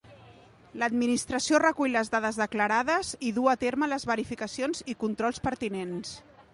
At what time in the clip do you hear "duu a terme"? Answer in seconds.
3.37-3.93